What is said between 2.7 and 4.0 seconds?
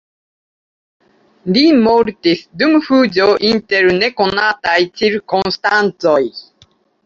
fuĝo inter